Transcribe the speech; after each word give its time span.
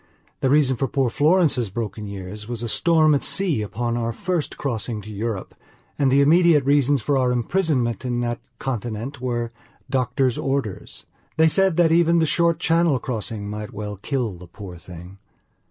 The 0.39 0.49
reason 0.49 0.77
for 0.77 0.87
poor 0.87 1.11
Florence's 1.11 1.69
broken 1.69 2.07
years 2.07 2.47
was 2.49 2.63
a 2.63 2.67
storm 2.67 3.13
at 3.13 3.23
sea 3.23 3.61
upon 3.61 3.95
our 3.95 4.11
first 4.11 4.57
crossing 4.57 4.99
to 5.03 5.11
Europe, 5.11 5.53
and 5.99 6.11
the 6.11 6.21
immediate 6.21 6.65
reasons 6.65 7.03
for 7.03 7.19
our 7.19 7.31
imprisonment 7.31 8.03
in 8.03 8.19
that 8.21 8.39
continent 8.57 9.21
were 9.21 9.51
doctor's 9.91 10.39
orders. 10.39 11.05
They 11.37 11.47
said 11.47 11.77
that 11.77 11.91
even 11.91 12.17
the 12.17 12.25
short 12.25 12.59
Channel 12.59 12.97
crossing 12.97 13.47
might 13.47 13.73
well 13.75 13.95
kill 13.97 14.39
the 14.39 14.47
poor 14.47 14.77
thing. 14.79 15.19